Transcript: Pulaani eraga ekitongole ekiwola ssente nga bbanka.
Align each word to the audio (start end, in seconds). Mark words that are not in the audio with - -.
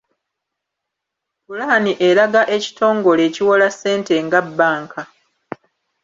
Pulaani 1.45 1.91
eraga 2.09 2.41
ekitongole 2.55 3.21
ekiwola 3.29 3.67
ssente 3.71 4.13
nga 4.25 4.39
bbanka. 4.47 5.01